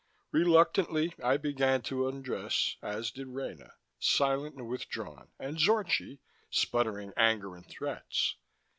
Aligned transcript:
Reluctantly 0.31 1.13
I 1.23 1.37
began 1.37 1.83
to 1.83 2.07
undress, 2.07 2.75
as 2.81 3.11
did 3.11 3.27
Rena, 3.27 3.75
silent 3.99 4.55
and 4.55 4.67
withdrawn, 4.67 5.27
and 5.37 5.57
Zorchi, 5.57 6.17
sputtering 6.49 7.13
anger 7.15 7.55
and 7.55 7.67
threats. 7.67 8.35